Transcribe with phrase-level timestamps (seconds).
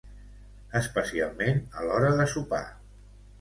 [0.79, 2.63] especialment a l'hora de sopar